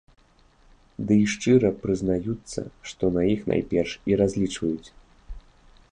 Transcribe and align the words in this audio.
Дый 1.11 1.19
шчыра 1.33 1.71
прызнаюцца, 1.83 2.61
што 2.93 3.03
на 3.19 3.29
іх 3.35 3.41
найперш 3.53 3.91
і 4.13 4.21
разлічваюць. 4.23 4.89